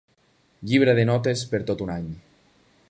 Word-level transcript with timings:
Llibre 0.71 0.95
de 1.01 1.03
notes 1.11 1.45
per 1.53 1.63
a 1.65 1.67
tot 1.71 1.87
un 1.87 1.95
any. 1.99 2.11